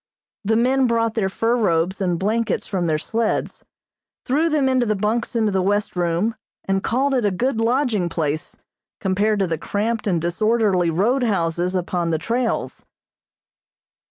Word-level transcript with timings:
The 0.43 0.55
men 0.55 0.87
brought 0.87 1.13
their 1.13 1.29
fur 1.29 1.55
robes 1.55 2.01
and 2.01 2.17
blankets 2.17 2.65
from 2.65 2.87
their 2.87 2.97
sleds, 2.97 3.63
threw 4.25 4.49
them 4.49 4.67
into 4.67 4.87
the 4.87 4.95
bunks 4.95 5.35
in 5.35 5.45
the 5.45 5.61
west 5.61 5.95
room, 5.95 6.33
and 6.65 6.81
called 6.83 7.13
it 7.13 7.23
a 7.23 7.29
good 7.29 7.61
lodging 7.61 8.09
place 8.09 8.57
compared 8.99 9.37
to 9.37 9.45
the 9.45 9.59
cramped 9.59 10.07
and 10.07 10.19
disorderly 10.19 10.89
roadhouses 10.89 11.75
upon 11.75 12.09
the 12.09 12.17
trails. 12.17 12.83